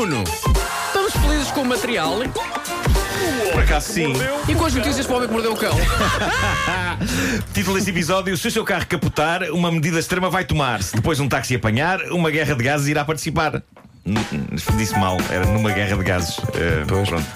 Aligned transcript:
Nuno, 0.00 0.24
estamos 0.86 1.12
felizes 1.12 1.50
com 1.52 1.60
o 1.60 1.66
material 1.66 2.20
Por 3.52 3.62
acaso 3.62 3.92
sim. 3.92 4.14
e 4.48 4.54
com 4.54 4.64
as 4.64 4.72
notícias 4.72 5.04
para 5.04 5.12
o 5.12 5.16
homem 5.18 5.28
que 5.28 5.34
mordeu 5.34 5.52
o 5.52 5.56
cão. 5.56 5.76
Título 7.52 7.76
deste 7.76 7.90
episódio: 7.90 8.34
Se 8.34 8.48
o 8.48 8.50
seu 8.50 8.64
carro 8.64 8.86
capotar, 8.86 9.42
uma 9.50 9.70
medida 9.70 9.98
extrema 9.98 10.30
vai 10.30 10.46
tomar. 10.46 10.82
Se 10.82 10.96
depois 10.96 11.20
um 11.20 11.28
táxi 11.28 11.54
apanhar, 11.54 12.00
uma 12.12 12.30
guerra 12.30 12.54
de 12.54 12.64
gases 12.64 12.88
irá 12.88 13.04
participar. 13.04 13.62
N- 14.06 14.18
n- 14.32 14.46
Disse 14.78 14.98
mal, 14.98 15.18
era 15.30 15.44
numa 15.44 15.70
guerra 15.70 15.94
de 15.98 16.02
gases. 16.04 16.38
Eh, 16.54 16.82
pronto. 16.86 17.26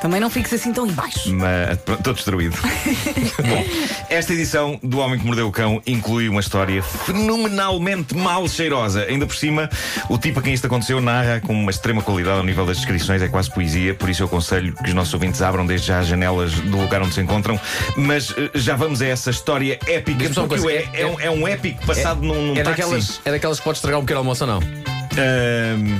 Também 0.00 0.20
não 0.20 0.30
fiques 0.30 0.52
assim 0.52 0.72
tão 0.72 0.86
em 0.86 0.92
baixo. 0.92 1.32
Mas 1.34 1.76
pronto, 1.78 1.98
estou 2.00 2.14
destruído. 2.14 2.56
Bom, 3.42 3.64
esta 4.08 4.32
edição 4.32 4.78
do 4.82 4.98
Homem 4.98 5.18
que 5.18 5.26
Mordeu 5.26 5.48
o 5.48 5.52
Cão 5.52 5.82
inclui 5.86 6.28
uma 6.28 6.40
história 6.40 6.82
fenomenalmente 6.82 8.14
mal 8.16 8.48
cheirosa. 8.48 9.02
Ainda 9.08 9.26
por 9.26 9.34
cima, 9.34 9.68
o 10.08 10.16
tipo 10.16 10.38
a 10.38 10.42
quem 10.42 10.54
isto 10.54 10.66
aconteceu 10.66 11.00
narra 11.00 11.40
com 11.40 11.52
uma 11.52 11.70
extrema 11.70 12.00
qualidade 12.00 12.38
ao 12.38 12.44
nível 12.44 12.64
das 12.64 12.76
descrições, 12.76 13.20
é 13.22 13.28
quase 13.28 13.50
poesia. 13.50 13.92
Por 13.94 14.08
isso 14.08 14.22
eu 14.22 14.26
aconselho 14.26 14.72
que 14.74 14.88
os 14.88 14.94
nossos 14.94 15.12
ouvintes 15.14 15.42
abram 15.42 15.66
desde 15.66 15.88
já 15.88 15.98
as 15.98 16.06
janelas 16.06 16.52
do 16.52 16.76
lugar 16.80 17.02
onde 17.02 17.14
se 17.14 17.20
encontram. 17.20 17.60
Mas 17.96 18.32
eh, 18.38 18.50
já 18.54 18.76
vamos 18.76 19.02
a 19.02 19.06
essa 19.06 19.30
história 19.30 19.78
épica. 19.86 20.28
Porque 20.30 20.46
coisa, 20.46 20.70
é, 20.70 20.88
é- 20.92 21.00
é 21.02 21.06
um, 21.06 21.20
é 21.20 21.30
um 21.30 21.48
épico 21.48 21.84
passado 21.84 22.22
num, 22.22 22.48
num 22.48 22.52
É 22.56 22.62
táxi. 22.62 22.80
daquelas, 22.82 23.20
é 23.24 23.30
daquelas 23.32 23.58
que 23.58 23.64
pode 23.64 23.78
estragar 23.78 23.98
um 23.98 24.04
pequeno 24.04 24.20
almoço 24.20 24.44
ou 24.44 24.50
não? 24.50 24.58
Ahm, 24.60 25.98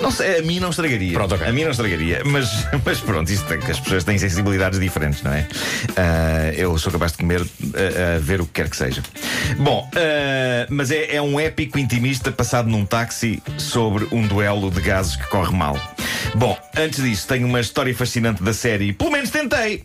não 0.00 0.10
sei, 0.10 0.38
a 0.38 0.42
mim 0.42 0.60
não 0.60 0.70
estragaria. 0.70 1.12
Pronto, 1.12 1.34
ok. 1.34 1.46
A 1.46 1.52
mim 1.52 1.64
não 1.64 1.70
estragaria. 1.70 2.22
Mas, 2.24 2.48
mas 2.84 3.00
pronto, 3.00 3.30
isto 3.30 3.46
tem, 3.46 3.58
que 3.58 3.70
as 3.70 3.80
pessoas 3.80 4.04
têm 4.04 4.18
sensibilidades 4.18 4.78
diferentes, 4.78 5.22
não 5.22 5.32
é? 5.32 5.46
Ah, 5.96 6.52
eu 6.56 6.76
sou 6.78 6.92
capaz 6.92 7.12
de 7.12 7.18
comer 7.18 7.42
a, 7.42 8.16
a 8.16 8.18
ver 8.18 8.40
o 8.40 8.46
que 8.46 8.52
quer 8.52 8.70
que 8.70 8.76
seja. 8.76 9.02
Bom, 9.58 9.88
ah, 9.94 10.66
mas 10.70 10.90
é, 10.90 11.16
é 11.16 11.22
um 11.22 11.38
épico 11.38 11.78
intimista 11.78 12.30
passado 12.30 12.68
num 12.68 12.84
táxi 12.84 13.42
sobre 13.56 14.06
um 14.12 14.26
duelo 14.26 14.70
de 14.70 14.80
gases 14.80 15.16
que 15.16 15.26
corre 15.28 15.56
mal. 15.56 15.76
Bom, 16.34 16.58
antes 16.76 17.02
disso, 17.02 17.26
tenho 17.26 17.46
uma 17.46 17.60
história 17.60 17.94
fascinante 17.94 18.42
da 18.42 18.52
série. 18.52 18.92
Pelo 18.92 19.10
menos 19.10 19.30
tentei! 19.30 19.84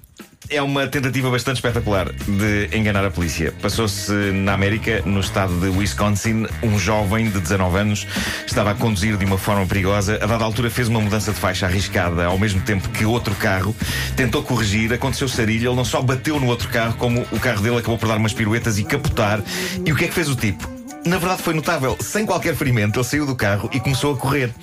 É 0.49 0.61
uma 0.61 0.88
tentativa 0.88 1.30
bastante 1.30 1.58
espetacular 1.58 2.11
de 2.11 2.69
enganar 2.77 3.05
a 3.05 3.09
polícia. 3.09 3.53
Passou-se 3.61 4.11
na 4.11 4.53
América, 4.53 5.02
no 5.05 5.19
estado 5.19 5.58
de 5.59 5.69
Wisconsin, 5.69 6.45
um 6.61 6.77
jovem 6.77 7.30
de 7.30 7.39
19 7.39 7.77
anos 7.77 8.08
estava 8.45 8.71
a 8.71 8.75
conduzir 8.75 9.17
de 9.17 9.25
uma 9.25 9.38
forma 9.38 9.66
perigosa. 9.66 10.19
A 10.21 10.25
dada 10.25 10.44
altura 10.44 10.69
fez 10.69 10.88
uma 10.88 10.99
mudança 10.99 11.31
de 11.31 11.39
faixa 11.39 11.66
arriscada, 11.66 12.25
ao 12.25 12.38
mesmo 12.38 12.61
tempo 12.61 12.89
que 12.89 13.05
outro 13.05 13.33
carro 13.36 13.75
tentou 14.16 14.44
corrigir. 14.44 14.91
Aconteceu 14.94 15.27
sarilho, 15.27 15.69
ele 15.69 15.75
não 15.75 15.86
só 15.86 16.02
bateu 16.02 16.39
no 16.39 16.47
outro 16.47 16.69
carro, 16.69 16.95
como 16.97 17.25
o 17.31 17.39
carro 17.39 17.61
dele 17.61 17.77
acabou 17.77 17.97
por 17.97 18.08
dar 18.08 18.17
umas 18.17 18.33
piruetas 18.33 18.77
e 18.77 18.83
capotar. 18.83 19.41
E 19.86 19.91
o 19.91 19.95
que 19.95 20.05
é 20.05 20.08
que 20.08 20.14
fez 20.14 20.30
o 20.30 20.36
tipo? 20.36 20.69
Na 21.05 21.17
verdade 21.17 21.41
foi 21.41 21.53
notável, 21.53 21.97
sem 21.99 22.25
qualquer 22.25 22.55
ferimento, 22.55 22.97
ele 22.97 23.05
saiu 23.05 23.25
do 23.25 23.36
carro 23.36 23.69
e 23.73 23.80
começou 23.80 24.14
a 24.14 24.17
correr. 24.17 24.53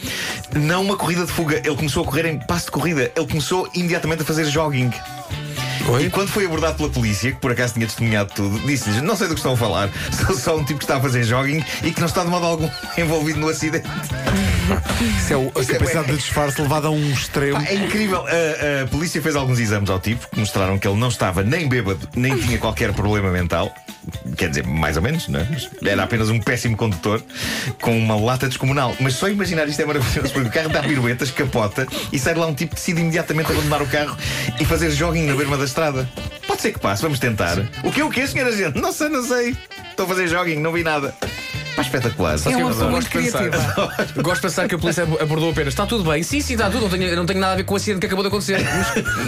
Não 0.55 0.83
uma 0.83 0.97
corrida 0.97 1.27
de 1.27 1.33
fuga, 1.33 1.57
ele 1.57 1.77
começou 1.77 2.03
a 2.03 2.07
correr 2.07 2.27
em 2.27 2.39
passo 2.39 2.67
de 2.67 2.71
corrida. 2.71 3.13
Ele 3.15 3.27
começou 3.27 3.69
imediatamente 3.75 4.23
a 4.23 4.25
fazer 4.25 4.47
jogging. 4.47 4.91
E 6.01 6.11
quando 6.11 6.29
foi 6.29 6.47
abordado 6.47 6.77
pela 6.77 6.91
polícia, 6.91 7.33
que 7.33 7.39
por 7.39 7.53
acaso 7.53 7.75
tinha 7.75 7.87
testemunhado 7.87 8.33
tudo, 8.35 8.59
disse-lhes: 8.61 9.03
Não 9.03 9.17
sei 9.17 9.29
do 9.29 9.35
que 9.35 9.41
estão 9.41 9.55
a 9.55 9.57
falar, 9.57 9.91
sou 10.27 10.37
só 10.37 10.57
um 10.57 10.65
tipo 10.65 10.79
que 10.79 10.85
está 10.85 10.97
a 10.97 11.01
fazer 11.01 11.25
jogging 11.25 11.65
e 11.83 11.91
que 11.91 12.01
não 12.01 12.07
está 12.07 12.23
de 12.23 12.31
modo 12.31 12.47
algum 12.47 12.69
envolvido 12.99 13.41
no 13.41 13.49
acidente. 13.49 13.89
Isso 15.19 15.33
é 15.33 15.37
o, 15.37 15.49
a 15.49 15.65
capacidade 15.65 16.09
de 16.09 16.17
disfarce 16.19 16.61
levada 16.61 16.89
a 16.89 16.91
um 16.91 17.11
extremo. 17.11 17.59
Pá, 17.59 17.65
é 17.65 17.75
incrível. 17.75 18.25
A, 18.27 18.85
a 18.85 18.87
polícia 18.89 19.21
fez 19.21 19.35
alguns 19.35 19.59
exames 19.59 19.91
ao 19.91 19.99
tipo 19.99 20.29
que 20.31 20.39
mostraram 20.39 20.79
que 20.79 20.87
ele 20.87 20.99
não 20.99 21.09
estava 21.09 21.43
nem 21.43 21.69
bêbado, 21.69 22.09
nem 22.15 22.37
tinha 22.37 22.59
qualquer 22.59 22.93
problema 22.93 23.31
mental. 23.31 23.75
Quer 24.41 24.49
dizer, 24.49 24.67
mais 24.67 24.97
ou 24.97 25.03
menos, 25.03 25.29
não 25.29 25.39
é? 25.39 25.47
Era 25.85 26.03
apenas 26.05 26.31
um 26.31 26.41
péssimo 26.41 26.75
condutor 26.75 27.23
com 27.79 27.95
uma 27.99 28.17
lata 28.19 28.49
descomunal. 28.49 28.97
Mas 28.99 29.13
só 29.13 29.29
imaginar 29.29 29.69
isto 29.69 29.83
é 29.83 29.85
maravilhoso, 29.85 30.33
porque 30.33 30.49
o 30.49 30.51
carro 30.51 30.71
dá 30.71 30.83
piruetas, 30.83 31.31
capota 31.31 31.87
e 32.11 32.19
sai 32.19 32.33
lá 32.33 32.47
um 32.47 32.55
tipo 32.55 32.75
que 32.75 32.81
decide 32.81 33.03
imediatamente 33.03 33.53
abandonar 33.53 33.83
o 33.83 33.87
carro 33.87 34.17
e 34.59 34.65
fazer 34.65 34.93
jogging 34.93 35.27
na 35.27 35.35
berma 35.35 35.59
da 35.59 35.65
estrada. 35.65 36.09
Pode 36.47 36.63
ser 36.63 36.73
que 36.73 36.79
passe, 36.79 37.03
vamos 37.03 37.19
tentar. 37.19 37.59
O 37.85 37.93
que 37.93 38.03
o 38.03 38.09
que, 38.09 38.27
senhora 38.27 38.51
gente? 38.57 38.81
Não 38.81 38.93
sei, 38.93 39.11
não 39.11 39.23
sei. 39.23 39.55
Estou 39.91 40.07
a 40.07 40.09
fazer 40.09 40.27
jogging, 40.27 40.57
não 40.57 40.73
vi 40.73 40.83
nada. 40.83 41.15
Pá, 41.81 41.87
espetacular. 41.87 42.35
É 42.35 42.57
uma 42.57 42.69
pessoa 42.69 42.85
Eu 42.87 42.91
muito 42.91 42.91
gosto 42.91 43.09
de 43.11 43.19
pensar. 43.19 43.39
criativa. 43.49 44.23
Gosto 44.23 44.37
de 44.37 44.43
pensar 44.43 44.69
que 44.69 44.75
a 44.75 44.79
polícia 44.79 45.03
abordou 45.05 45.51
apenas. 45.51 45.69
Está 45.73 45.87
tudo 45.87 46.09
bem? 46.11 46.23
Sim, 46.23 46.41
sim, 46.41 46.53
está 46.55 46.69
tudo. 46.71 46.83
Não 46.83 46.89
tenho, 46.91 47.17
não 47.17 47.27
tenho 47.27 47.41
nada 47.41 47.53
a 47.55 47.57
ver 47.57 47.65
com 47.65 47.75
o 47.75 47.77
acidente 47.77 48.01
que 48.01 48.07
acabou 48.07 48.23
de 48.23 48.29
acontecer. 48.29 48.61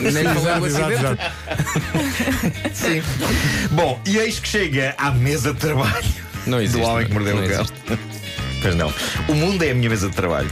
Mas 0.02 0.12
Nem 0.14 0.24
falei 0.24 0.60
do 0.60 0.64
acidente. 0.66 0.92
exato. 0.92 1.22
Sim. 2.74 3.02
Bom, 3.70 4.00
e 4.06 4.18
eis 4.18 4.38
que 4.38 4.48
chega 4.48 4.94
à 4.98 5.10
mesa 5.10 5.52
de 5.52 5.58
trabalho 5.60 6.04
Não 6.46 6.60
existe, 6.60 6.80
do 6.80 6.86
homem 6.86 7.06
que 7.06 7.12
mordeu 7.12 7.36
Não 7.36 7.44
o 7.44 7.48
cão. 7.48 7.66
Pois 8.60 8.74
não. 8.74 8.92
O 9.28 9.34
mundo 9.34 9.62
é 9.64 9.70
a 9.70 9.74
minha 9.74 9.88
mesa 9.90 10.08
de 10.08 10.14
trabalho. 10.14 10.50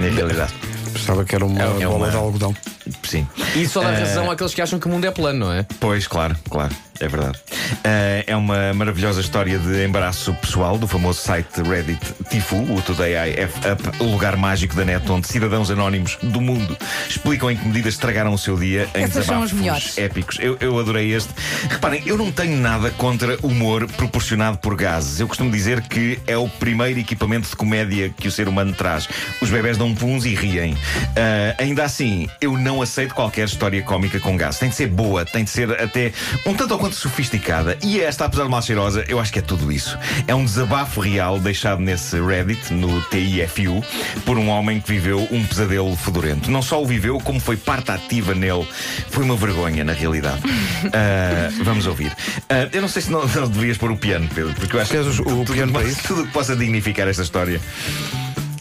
Na 0.00 0.08
realidade. 0.08 0.52
Pensava 0.92 1.24
que 1.24 1.34
era 1.34 1.44
uma 1.44 1.60
É- 1.60 1.64
é 1.82 1.86
bola 1.86 1.96
uma- 1.96 2.10
de 2.10 2.16
algodão. 2.16 2.54
Sim. 3.02 3.26
E 3.56 3.66
só 3.66 3.80
dá 3.82 3.92
Eh, 3.92 3.98
razão 4.00 4.30
àqueles 4.30 4.54
que 4.54 4.60
acham 4.62 4.78
que 4.78 4.86
o 4.86 4.90
mundo 4.90 5.04
é 5.06 5.10
plano, 5.10 5.46
não 5.46 5.52
é? 5.52 5.66
Pois, 5.80 6.06
claro, 6.06 6.36
claro, 6.50 6.74
é 7.00 7.08
verdade. 7.08 7.38
Eh, 7.82 8.24
é 8.28 8.36
uma 8.36 8.72
maravilhosa 8.74 9.20
história 9.20 9.58
de 9.58 9.84
embaraço 9.84 10.34
pessoal 10.34 10.78
do 10.78 10.86
famoso 10.86 11.20
site 11.20 11.62
Reddit 11.62 12.00
Tifu, 12.30 12.56
o 12.56 12.80
Today 12.82 13.14
I 13.14 13.40
F 13.40 13.60
Up, 13.68 14.02
o 14.02 14.04
lugar 14.04 14.36
mágico 14.36 14.74
da 14.74 14.84
net 14.84 15.10
onde 15.10 15.26
cidadãos 15.26 15.70
anónimos 15.70 16.16
do 16.22 16.40
mundo 16.40 16.76
explicam 17.08 17.50
em 17.50 17.56
que 17.56 17.66
medidas 17.66 17.94
estragaram 17.94 18.32
o 18.32 18.38
seu 18.38 18.56
dia 18.56 18.88
em 18.94 19.04
Essas 19.04 19.26
são 19.26 19.42
as 19.42 19.50
desabafos 19.50 19.98
épicos. 19.98 20.38
Eu, 20.40 20.56
eu 20.60 20.78
adorei 20.78 21.12
este. 21.12 21.30
Reparem, 21.68 22.02
eu 22.06 22.16
não 22.16 22.30
tenho 22.30 22.56
nada 22.56 22.90
contra 22.92 23.38
humor 23.42 23.86
proporcionado 23.88 24.58
por 24.58 24.74
gases. 24.76 25.20
Eu 25.20 25.28
costumo 25.28 25.50
dizer 25.50 25.82
que 25.82 26.18
é 26.26 26.36
o 26.36 26.48
primeiro 26.48 27.00
equipamento 27.00 27.48
de 27.48 27.56
comédia 27.56 28.10
que 28.10 28.28
o 28.28 28.30
ser 28.30 28.48
humano 28.48 28.72
traz. 28.72 29.08
Os 29.40 29.50
bebés 29.50 29.76
dão 29.76 29.94
puns 29.94 30.24
e 30.24 30.34
riem. 30.34 30.76
Ah, 31.16 31.54
ainda 31.58 31.84
assim, 31.84 32.28
eu 32.40 32.56
não 32.56 32.80
aceito 32.80 33.14
qualquer 33.14 33.46
história 33.46 33.82
cómica 33.82 34.20
com 34.20 34.36
gases. 34.36 34.60
Tem 34.60 34.68
de 34.68 34.74
ser 34.74 34.88
boa, 34.88 35.24
tem 35.24 35.44
de 35.44 35.50
ser 35.50 35.70
até 35.80 36.12
um 36.46 36.54
tanto 36.54 36.72
ou 36.74 36.78
quanto 36.84 36.96
sofisticada. 36.96 37.78
E 37.82 37.98
esta, 37.98 38.26
apesar 38.26 38.44
de 38.44 38.50
mal 38.50 38.60
cheirosa, 38.60 39.06
eu 39.08 39.18
acho 39.18 39.32
que 39.32 39.38
é 39.38 39.42
tudo 39.42 39.72
isso. 39.72 39.96
É 40.26 40.34
um 40.34 40.44
desabafo 40.44 41.00
real 41.00 41.38
deixado 41.40 41.80
nesse 41.80 42.20
Reddit, 42.20 42.74
no 42.74 43.00
TIFU, 43.04 43.82
por 44.26 44.36
um 44.36 44.48
homem 44.50 44.78
que 44.82 44.92
viveu 44.92 45.26
um 45.30 45.42
pesadelo 45.46 45.96
fedorento. 45.96 46.50
Não 46.50 46.60
só 46.60 46.82
o 46.82 46.86
viveu, 46.86 47.18
como 47.20 47.40
foi 47.40 47.56
parte 47.56 47.90
ativa 47.90 48.34
nele. 48.34 48.68
Foi 49.08 49.24
uma 49.24 49.34
vergonha, 49.34 49.82
na 49.82 49.94
realidade. 49.94 50.42
Ah, 50.92 51.48
vamos 51.64 51.86
ouvir. 51.86 52.14
Ah, 52.50 52.68
eu 52.70 52.82
não 52.82 52.88
sei 52.88 53.00
se 53.00 53.10
não, 53.10 53.24
não 53.26 53.48
deverias 53.48 53.78
pôr 53.78 53.90
o 53.90 53.96
piano, 53.96 54.28
Pedro, 54.34 54.52
porque 54.52 54.76
eu 54.76 54.80
acho 54.82 54.90
Queres 54.90 55.16
que 55.16 55.22
o- 55.22 55.40
o 55.40 55.44
tudo, 55.46 55.54
piano 55.54 55.72
tudo, 55.80 56.02
tudo 56.06 56.22
o 56.22 56.26
que 56.26 56.32
possa 56.32 56.54
dignificar 56.54 57.08
esta 57.08 57.22
história. 57.22 57.58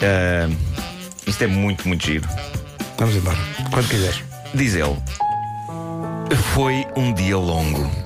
Ah, 0.01 0.49
isto 1.27 1.43
é 1.43 1.47
muito, 1.47 1.85
muito 1.85 2.05
giro. 2.05 2.27
Vamos 2.97 3.15
embora. 3.17 3.37
Quando 3.69 3.89
quiseres. 3.89 4.23
Diz 4.53 4.75
ele: 4.75 4.95
Foi 6.53 6.85
um 6.95 7.13
dia 7.13 7.37
longo. 7.37 8.02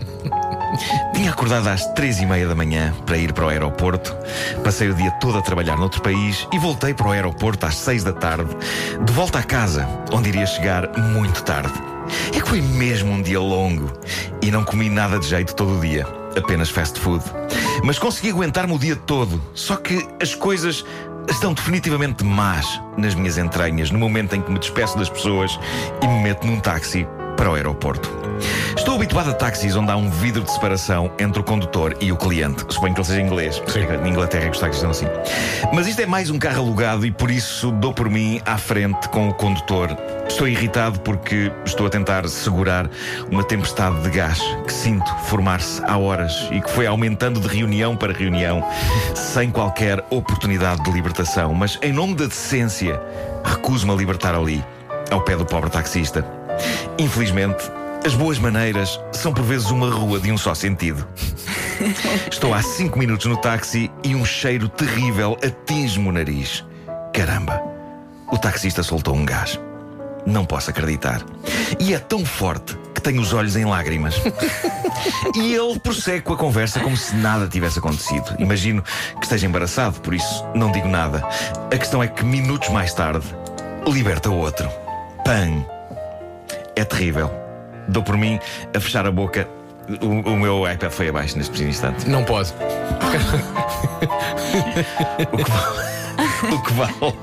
Tinha 1.13 1.31
acordado 1.31 1.67
às 1.67 1.85
três 1.93 2.19
e 2.19 2.25
meia 2.25 2.47
da 2.47 2.55
manhã 2.55 2.93
para 3.05 3.17
ir 3.17 3.33
para 3.33 3.45
o 3.45 3.49
aeroporto. 3.49 4.15
Passei 4.63 4.89
o 4.89 4.93
dia 4.93 5.11
todo 5.11 5.37
a 5.37 5.41
trabalhar 5.41 5.77
noutro 5.77 6.01
país 6.01 6.47
e 6.51 6.59
voltei 6.59 6.93
para 6.93 7.07
o 7.07 7.11
aeroporto 7.11 7.65
às 7.65 7.75
seis 7.75 8.03
da 8.03 8.13
tarde, 8.13 8.49
de 9.03 9.13
volta 9.13 9.39
à 9.39 9.43
casa, 9.43 9.87
onde 10.11 10.29
iria 10.29 10.45
chegar 10.45 10.89
muito 10.97 11.43
tarde. 11.43 11.73
É 12.33 12.39
que 12.39 12.47
foi 12.47 12.61
mesmo 12.61 13.11
um 13.11 13.21
dia 13.21 13.39
longo 13.39 13.91
e 14.41 14.51
não 14.51 14.63
comi 14.63 14.89
nada 14.89 15.19
de 15.19 15.27
jeito 15.27 15.55
todo 15.55 15.77
o 15.77 15.81
dia, 15.81 16.05
apenas 16.37 16.69
fast 16.69 16.99
food. 16.99 17.23
Mas 17.83 17.99
consegui 17.99 18.29
aguentar-me 18.29 18.73
o 18.73 18.79
dia 18.79 18.95
todo. 18.95 19.41
Só 19.53 19.75
que 19.75 20.07
as 20.21 20.33
coisas 20.33 20.85
estão 21.29 21.53
definitivamente 21.53 22.23
más 22.23 22.81
nas 22.97 23.13
minhas 23.13 23.37
entranhas 23.37 23.91
no 23.91 23.99
momento 23.99 24.35
em 24.35 24.41
que 24.41 24.51
me 24.51 24.59
despeço 24.59 24.97
das 24.97 25.09
pessoas 25.09 25.59
e 26.01 26.07
me 26.07 26.23
meto 26.23 26.47
num 26.47 26.59
táxi 26.59 27.05
para 27.35 27.51
o 27.51 27.55
aeroporto. 27.55 28.26
Habituado 28.97 29.29
a 29.29 29.33
táxis 29.33 29.75
onde 29.75 29.91
há 29.91 29.95
um 29.95 30.09
vidro 30.09 30.41
de 30.41 30.51
separação 30.51 31.11
entre 31.19 31.39
o 31.39 31.43
condutor 31.43 31.95
e 32.01 32.11
o 32.11 32.17
cliente. 32.17 32.65
Suponho 32.67 32.95
que 32.95 32.99
ele 33.01 33.07
seja 33.07 33.21
inglês. 33.21 33.61
Na 34.01 34.09
Inglaterra 34.09 34.45
é 34.45 34.49
que 34.49 34.55
os 34.55 34.59
táxis 34.59 34.81
são 34.81 34.89
assim. 34.89 35.05
Mas 35.71 35.85
isto 35.85 36.01
é 36.01 36.07
mais 36.07 36.31
um 36.31 36.39
carro 36.39 36.63
alugado 36.63 37.05
e 37.05 37.11
por 37.11 37.29
isso 37.29 37.69
dou 37.73 37.93
por 37.93 38.09
mim 38.09 38.41
à 38.43 38.57
frente 38.57 39.07
com 39.09 39.29
o 39.29 39.33
condutor. 39.35 39.95
Estou 40.27 40.47
irritado 40.47 40.99
porque 41.01 41.51
estou 41.63 41.85
a 41.85 41.91
tentar 41.91 42.27
segurar 42.27 42.89
uma 43.29 43.43
tempestade 43.43 44.01
de 44.01 44.09
gás 44.09 44.41
que 44.65 44.73
sinto 44.73 45.15
formar-se 45.25 45.79
há 45.85 45.95
horas 45.95 46.49
e 46.51 46.59
que 46.59 46.71
foi 46.71 46.87
aumentando 46.87 47.39
de 47.39 47.47
reunião 47.47 47.95
para 47.95 48.11
reunião 48.11 48.67
sem 49.13 49.51
qualquer 49.51 50.03
oportunidade 50.09 50.83
de 50.83 50.89
libertação. 50.89 51.53
Mas 51.53 51.77
em 51.83 51.93
nome 51.93 52.15
da 52.15 52.25
decência, 52.25 52.99
recuso-me 53.43 53.91
a 53.91 53.95
libertar 53.95 54.33
ali, 54.33 54.65
ao 55.11 55.21
pé 55.21 55.35
do 55.35 55.45
pobre 55.45 55.69
taxista. 55.69 56.25
Infelizmente, 56.97 57.63
as 58.07 58.15
boas 58.15 58.39
maneiras 58.39 58.97
são 59.11 59.33
por 59.33 59.43
vezes 59.43 59.69
uma 59.69 59.89
rua 59.89 60.17
de 60.17 60.31
um 60.31 60.37
só 60.37 60.55
sentido. 60.55 61.05
Estou 62.31 62.53
há 62.53 62.61
cinco 62.61 62.97
minutos 62.97 63.25
no 63.25 63.35
táxi 63.35 63.91
e 64.01 64.15
um 64.15 64.23
cheiro 64.23 64.69
terrível 64.69 65.37
atinge-me 65.45 66.07
o 66.07 66.11
nariz. 66.13 66.63
Caramba, 67.13 67.61
o 68.31 68.37
taxista 68.37 68.81
soltou 68.81 69.13
um 69.13 69.25
gás. 69.25 69.59
Não 70.25 70.45
posso 70.45 70.69
acreditar. 70.69 71.21
E 71.81 71.93
é 71.93 71.99
tão 71.99 72.25
forte 72.25 72.77
que 72.95 73.01
tenho 73.01 73.21
os 73.21 73.33
olhos 73.33 73.57
em 73.57 73.65
lágrimas. 73.65 74.15
e 75.35 75.53
ele 75.53 75.77
prossegue 75.77 76.21
com 76.21 76.31
a 76.31 76.37
conversa 76.37 76.79
como 76.79 76.95
se 76.95 77.13
nada 77.13 77.45
tivesse 77.49 77.79
acontecido. 77.79 78.37
Imagino 78.39 78.81
que 79.19 79.25
esteja 79.25 79.47
embaraçado, 79.47 79.99
por 79.99 80.13
isso 80.13 80.45
não 80.55 80.71
digo 80.71 80.87
nada. 80.87 81.27
A 81.69 81.77
questão 81.77 82.01
é 82.01 82.07
que 82.07 82.23
minutos 82.23 82.69
mais 82.69 82.93
tarde 82.93 83.27
liberta 83.85 84.29
outro. 84.29 84.69
Pan. 85.25 85.65
É 86.73 86.85
terrível. 86.85 87.46
Dou 87.87 88.03
por 88.03 88.17
mim 88.17 88.39
a 88.75 88.79
fechar 88.79 89.05
a 89.07 89.11
boca. 89.11 89.47
O, 90.01 90.07
o 90.31 90.37
meu 90.37 90.69
iPad 90.69 90.91
foi 90.91 91.07
abaixo 91.09 91.37
neste 91.37 91.49
preciso 91.51 91.69
instante. 91.69 92.09
Não 92.09 92.23
pode. 92.23 92.53
O 95.31 95.37
que 95.37 95.51
vale, 95.51 96.55
o 96.55 96.61
que 96.61 96.73
vale 96.73 97.15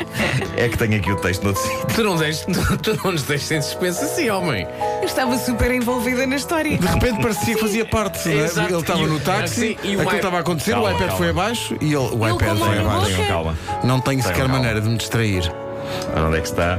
é 0.57 0.69
que 0.69 0.79
tenho 0.79 0.97
aqui 0.97 1.11
o 1.11 1.17
texto 1.17 1.43
no 1.43 1.49
outro 1.51 1.63
sítio. 1.63 1.87
Tu 1.95 2.03
não, 2.05 2.17
deixes, 2.17 2.47
tu 2.83 2.97
não 3.05 3.13
nos 3.13 3.23
deixes 3.25 3.51
em 3.51 3.61
suspenso 3.63 4.05
assim, 4.05 4.31
homem. 4.31 4.67
Eu 5.01 5.05
estava 5.07 5.37
super 5.39 5.71
envolvida 5.73 6.27
na 6.27 6.37
história. 6.37 6.77
De 6.79 6.87
repente 6.87 7.21
parecia 7.21 7.55
que 7.55 7.61
fazia 7.61 7.85
parte. 7.85 8.29
é? 8.29 8.45
Exato. 8.45 8.73
Ele 8.73 8.81
estava 8.81 9.07
no 9.07 9.21
táxi, 9.21 9.55
sim, 9.55 9.77
e 9.83 9.97
o 9.97 10.01
aquilo 10.01 10.17
estava 10.17 10.37
a 10.39 10.41
acontecer, 10.41 10.73
Calma, 10.73 10.89
o 10.89 10.91
iPad 10.91 11.01
calma. 11.07 11.17
foi 11.17 11.29
abaixo 11.31 11.77
e 11.81 11.87
ele, 11.87 11.97
o 11.97 12.29
iPad 12.29 12.59
foi 12.59 12.79
abaixo. 12.79 13.27
calma. 13.29 13.59
Não 13.83 14.01
tenho 14.01 14.23
sequer 14.23 14.39
calma. 14.39 14.55
maneira 14.55 14.81
de 14.81 14.89
me 14.89 14.97
distrair. 14.97 15.53
Ora, 16.13 16.27
onde 16.27 16.39
é 16.39 16.41
que 16.41 16.49
está? 16.49 16.79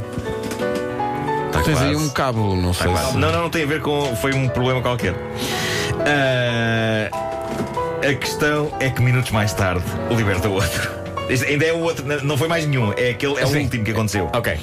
Está 1.60 1.64
Tens 1.64 1.82
aí 1.82 1.92
quase. 1.94 2.06
um 2.06 2.10
cabo, 2.10 2.56
não 2.56 2.74
sei 2.74 2.88
Está 2.88 3.00
quase. 3.00 3.12
se. 3.14 3.18
Não, 3.18 3.32
não, 3.32 3.42
não 3.44 3.50
tem 3.50 3.64
a 3.64 3.68
ver 3.68 3.82
com. 3.82 4.16
Foi 4.18 4.34
um 4.34 4.48
problema 4.50 4.82
qualquer. 4.82 5.16
Ah, 6.06 7.10
a 8.08 8.14
questão 8.16 8.72
é 8.80 8.90
que 8.90 9.02
minutos 9.02 9.32
mais 9.32 9.54
tarde 9.54 9.84
liberta 10.10 10.48
o 10.50 10.54
outro. 10.54 10.92
Este 11.30 11.46
ainda 11.48 11.66
é 11.66 11.74
o 11.74 11.80
outro, 11.80 12.06
não- 12.24 12.38
foi 12.38 12.48
mais 12.48 12.66
nenhum. 12.68 12.94
É, 12.94 13.10
aquele, 13.12 13.40
é 13.40 13.46
o 13.46 13.58
último 13.58 13.84
que 13.84 13.92
aconteceu. 13.92 14.30
Ok. 14.34 14.60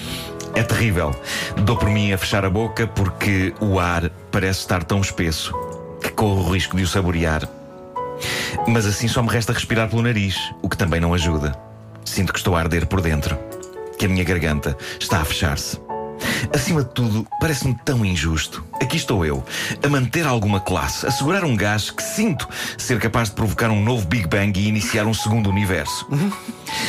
É 0.54 0.62
terrível. 0.62 1.14
Dou 1.56 1.76
por 1.76 1.88
mim 1.88 2.12
a 2.12 2.18
fechar 2.18 2.44
a 2.44 2.50
boca 2.50 2.86
porque 2.86 3.52
o 3.58 3.80
ar 3.80 4.10
parece 4.30 4.60
estar 4.60 4.84
tão 4.84 5.00
espesso 5.00 5.52
que 6.00 6.10
corro 6.10 6.46
o 6.46 6.52
risco 6.52 6.76
de 6.76 6.82
o 6.82 6.86
saborear. 6.86 7.48
Mas 8.68 8.86
assim 8.86 9.08
só 9.08 9.22
me 9.22 9.28
resta 9.30 9.52
respirar 9.52 9.88
pelo 9.88 10.02
nariz, 10.02 10.36
o 10.62 10.68
que 10.68 10.76
também 10.76 11.00
não 11.00 11.12
ajuda. 11.14 11.52
Sinto 12.04 12.32
que 12.32 12.38
estou 12.38 12.54
a 12.54 12.60
arder 12.60 12.86
por 12.86 13.00
dentro, 13.00 13.36
que 13.98 14.04
a 14.06 14.08
minha 14.08 14.22
garganta 14.22 14.76
está 15.00 15.20
a 15.20 15.24
fechar-se. 15.24 15.80
Acima 16.54 16.82
de 16.82 16.90
tudo, 16.90 17.26
parece-me 17.40 17.74
tão 17.84 18.04
injusto. 18.04 18.64
Aqui 18.80 18.96
estou 18.96 19.24
eu, 19.24 19.44
a 19.82 19.88
manter 19.88 20.26
alguma 20.26 20.60
classe, 20.60 21.06
a 21.06 21.10
segurar 21.10 21.44
um 21.44 21.56
gás 21.56 21.90
que 21.90 22.02
sinto 22.02 22.48
ser 22.76 22.98
capaz 22.98 23.28
de 23.28 23.34
provocar 23.34 23.70
um 23.70 23.82
novo 23.82 24.06
Big 24.06 24.26
Bang 24.26 24.58
e 24.58 24.66
iniciar 24.66 25.06
um 25.06 25.14
segundo 25.14 25.48
universo. 25.48 26.06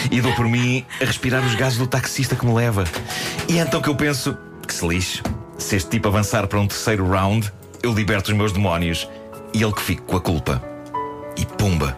E 0.10 0.22
dou 0.22 0.34
por 0.34 0.48
mim 0.48 0.86
a 1.02 1.06
respirar 1.06 1.44
os 1.46 1.56
gases 1.56 1.78
do 1.78 1.88
taxista 1.88 2.36
que 2.36 2.46
me 2.46 2.54
leva. 2.54 2.84
E 3.48 3.60
é 3.60 3.62
então 3.62 3.82
que 3.82 3.90
eu 3.90 3.96
penso 3.96 4.38
que 4.68 4.74
se 4.74 4.88
lixe. 4.88 5.22
Se 5.58 5.76
este 5.76 5.92
tipo 5.92 6.08
avançar 6.08 6.48
para 6.48 6.60
um 6.60 6.68
terceiro 6.68 7.08
round, 7.08 7.52
eu 7.82 7.94
liberto 7.94 8.32
os 8.32 8.38
meus 8.38 8.52
demónios 8.52 9.08
e 9.54 9.62
ele 9.62 9.74
que 9.74 9.82
fique 9.82 10.02
com 10.02 10.18
a 10.18 10.22
culpa. 10.22 10.64
E 11.38 11.46
pumba! 11.46 11.98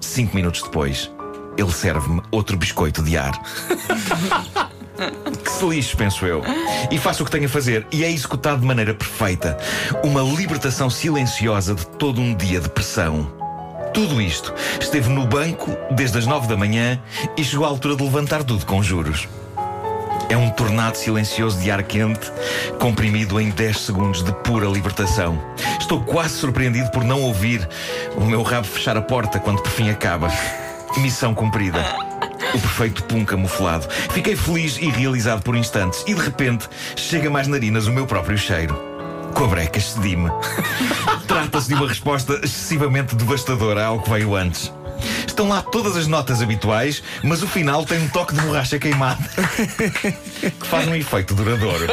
Cinco 0.00 0.34
minutos 0.34 0.62
depois, 0.62 1.10
ele 1.56 1.72
serve-me 1.72 2.22
outro 2.30 2.56
biscoito 2.56 3.02
de 3.02 3.16
ar. 3.16 3.32
Que 5.44 5.50
se 5.50 5.64
lixe, 5.64 5.96
penso 5.96 6.26
eu. 6.26 6.42
E 6.90 6.98
faço 6.98 7.22
o 7.22 7.26
que 7.26 7.32
tenho 7.32 7.46
a 7.46 7.48
fazer. 7.48 7.86
E 7.90 8.04
é 8.04 8.10
executado 8.10 8.60
de 8.60 8.66
maneira 8.66 8.94
perfeita. 8.94 9.56
Uma 10.02 10.22
libertação 10.22 10.90
silenciosa 10.90 11.74
de 11.74 11.86
todo 11.86 12.20
um 12.20 12.34
dia 12.34 12.60
de 12.60 12.68
pressão. 12.68 13.32
Tudo 13.92 14.20
isto 14.20 14.54
esteve 14.80 15.08
no 15.08 15.26
banco 15.26 15.76
desde 15.90 16.18
as 16.18 16.26
nove 16.26 16.46
da 16.46 16.56
manhã 16.56 17.00
e 17.36 17.42
chegou 17.42 17.64
à 17.64 17.68
altura 17.68 17.96
de 17.96 18.04
levantar 18.04 18.44
tudo 18.44 18.64
com 18.64 18.82
juros. 18.82 19.28
É 20.28 20.36
um 20.36 20.48
tornado 20.48 20.96
silencioso 20.96 21.58
de 21.58 21.72
ar 21.72 21.82
quente, 21.82 22.30
comprimido 22.78 23.40
em 23.40 23.50
10 23.50 23.80
segundos 23.80 24.22
de 24.22 24.32
pura 24.44 24.68
libertação. 24.68 25.42
Estou 25.80 26.00
quase 26.02 26.34
surpreendido 26.34 26.88
por 26.92 27.02
não 27.02 27.20
ouvir 27.22 27.68
o 28.16 28.20
meu 28.20 28.42
rabo 28.42 28.66
fechar 28.66 28.96
a 28.96 29.02
porta 29.02 29.40
quando 29.40 29.60
por 29.60 29.72
fim 29.72 29.90
acaba. 29.90 30.28
Missão 30.98 31.34
cumprida. 31.34 32.09
O 32.54 32.60
perfeito 32.60 33.04
pum 33.04 33.24
camuflado. 33.24 33.86
Fiquei 34.10 34.36
feliz 34.36 34.76
e 34.78 34.88
realizado 34.90 35.42
por 35.42 35.56
instantes 35.56 36.02
e 36.06 36.14
de 36.14 36.20
repente 36.20 36.68
chega 36.96 37.30
mais 37.30 37.46
narinas 37.46 37.86
o 37.86 37.92
meu 37.92 38.06
próprio 38.06 38.36
cheiro. 38.36 38.74
Com 39.34 39.44
a 39.44 39.48
breca 39.48 39.78
excedi-me. 39.78 40.30
Trata-se 41.26 41.68
de 41.68 41.74
uma 41.74 41.86
resposta 41.86 42.40
excessivamente 42.42 43.14
devastadora 43.14 43.84
ao 43.84 44.00
que 44.00 44.10
veio 44.10 44.34
antes. 44.34 44.72
Estão 45.26 45.48
lá 45.48 45.62
todas 45.62 45.96
as 45.96 46.06
notas 46.06 46.42
habituais, 46.42 47.02
mas 47.22 47.42
o 47.42 47.48
final 47.48 47.84
tem 47.84 47.98
um 48.02 48.08
toque 48.08 48.34
de 48.34 48.40
borracha 48.42 48.78
queimada 48.78 49.22
que 50.60 50.66
faz 50.66 50.86
um 50.86 50.94
efeito 50.94 51.34
duradouro. 51.34 51.86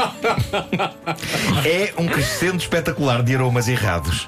É 1.65 1.93
um 1.97 2.07
crescendo 2.07 2.57
espetacular 2.57 3.23
de 3.23 3.35
aromas 3.35 3.67
errados. 3.67 4.27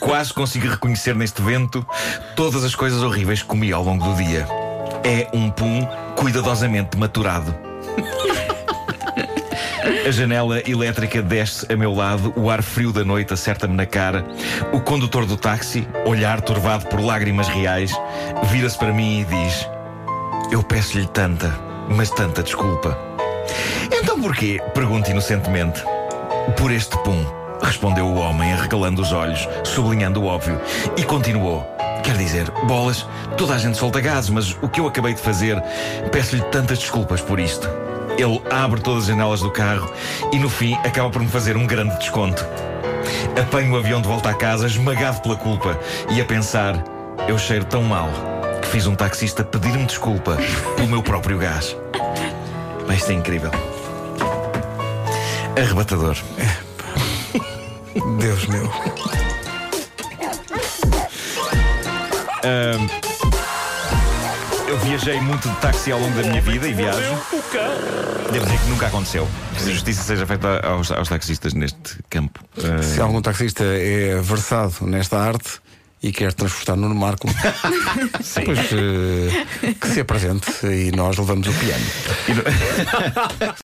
Quase 0.00 0.32
consigo 0.32 0.68
reconhecer 0.68 1.14
neste 1.14 1.40
vento 1.40 1.86
todas 2.34 2.64
as 2.64 2.74
coisas 2.74 3.02
horríveis 3.02 3.42
que 3.42 3.48
comi 3.48 3.72
ao 3.72 3.84
longo 3.84 4.04
do 4.04 4.16
dia. 4.16 4.46
É 5.08 5.26
um 5.32 5.50
pum 5.50 5.88
cuidadosamente 6.14 6.98
maturado. 6.98 7.54
A 10.06 10.10
janela 10.10 10.60
elétrica 10.68 11.22
desce 11.22 11.66
a 11.72 11.74
meu 11.74 11.94
lado, 11.94 12.30
o 12.36 12.50
ar 12.50 12.62
frio 12.62 12.92
da 12.92 13.02
noite 13.02 13.32
acerta-me 13.32 13.74
na 13.74 13.86
cara. 13.86 14.22
O 14.70 14.80
condutor 14.82 15.24
do 15.24 15.34
táxi, 15.34 15.88
olhar 16.04 16.42
turvado 16.42 16.88
por 16.88 17.00
lágrimas 17.00 17.48
reais, 17.48 17.90
vira-se 18.50 18.76
para 18.76 18.92
mim 18.92 19.20
e 19.20 19.24
diz: 19.24 19.66
Eu 20.52 20.62
peço-lhe 20.62 21.06
tanta, 21.06 21.58
mas 21.88 22.10
tanta 22.10 22.42
desculpa. 22.42 22.98
Então 23.90 24.20
porquê? 24.20 24.60
Pergunto 24.74 25.10
inocentemente. 25.10 25.82
Por 26.58 26.70
este 26.70 26.98
pum, 26.98 27.24
respondeu 27.62 28.04
o 28.04 28.18
homem, 28.18 28.52
arregalando 28.52 29.00
os 29.00 29.10
olhos, 29.10 29.48
sublinhando 29.64 30.20
o 30.20 30.26
óbvio, 30.26 30.60
e 30.98 31.02
continuou. 31.02 31.77
Quer 32.08 32.16
dizer, 32.16 32.50
bolas, 32.66 33.06
toda 33.36 33.52
a 33.52 33.58
gente 33.58 33.76
solta 33.76 34.00
gases, 34.00 34.30
mas 34.30 34.56
o 34.62 34.68
que 34.70 34.80
eu 34.80 34.86
acabei 34.86 35.12
de 35.12 35.20
fazer, 35.20 35.62
peço-lhe 36.10 36.40
tantas 36.40 36.78
desculpas 36.78 37.20
por 37.20 37.38
isto. 37.38 37.68
Ele 38.16 38.40
abre 38.50 38.80
todas 38.80 39.02
as 39.02 39.08
janelas 39.10 39.40
do 39.42 39.50
carro 39.50 39.92
e 40.32 40.38
no 40.38 40.48
fim 40.48 40.72
acaba 40.76 41.10
por 41.10 41.20
me 41.20 41.28
fazer 41.28 41.54
um 41.54 41.66
grande 41.66 41.98
desconto. 41.98 42.42
Apanho 43.38 43.74
o 43.74 43.76
avião 43.76 44.00
de 44.00 44.08
volta 44.08 44.30
à 44.30 44.34
casa, 44.34 44.66
esmagado 44.66 45.20
pela 45.20 45.36
culpa, 45.36 45.78
e 46.08 46.18
a 46.18 46.24
pensar: 46.24 46.82
eu 47.28 47.36
cheiro 47.36 47.66
tão 47.66 47.82
mal 47.82 48.08
que 48.62 48.68
fiz 48.68 48.86
um 48.86 48.94
taxista 48.94 49.44
pedir-me 49.44 49.84
desculpa 49.84 50.38
pelo 50.76 50.88
meu 50.88 51.02
próprio 51.02 51.36
gás. 51.36 51.76
Mas 52.86 53.00
isto 53.00 53.10
é 53.10 53.16
incrível. 53.16 53.50
Arrebatador. 55.54 56.16
Deus 58.18 58.46
meu. 58.46 59.27
Eu 64.68 64.78
viajei 64.80 65.20
muito 65.20 65.48
de 65.48 65.56
táxi 65.56 65.90
ao 65.92 65.98
longo 65.98 66.14
da 66.20 66.28
minha 66.28 66.40
vida 66.42 66.68
e 66.68 66.74
viajo. 66.74 66.98
Devo 68.32 68.44
dizer 68.44 68.58
que 68.60 68.66
nunca 68.68 68.86
aconteceu. 68.86 69.26
Que 69.56 69.70
a 69.70 69.72
justiça 69.72 70.02
seja 70.02 70.26
feita 70.26 70.60
aos, 70.66 70.90
aos 70.92 71.08
taxistas 71.08 71.54
neste 71.54 71.96
campo. 72.10 72.40
Ah, 72.58 72.82
Se 72.82 73.00
algum 73.00 73.22
taxista 73.22 73.64
é 73.64 74.20
versado 74.20 74.74
nesta 74.82 75.18
arte 75.18 75.60
e 76.02 76.12
quer 76.12 76.32
transportar 76.32 76.76
Nuno 76.76 76.94
Marco, 76.94 77.26
pois 78.44 78.58
eh, 78.72 79.74
que 79.80 79.88
se 79.88 80.00
apresente 80.00 80.48
e 80.64 80.92
nós 80.94 81.16
levamos 81.16 81.48
o 81.48 81.52
piano. 81.54 81.84
no- 82.28 83.48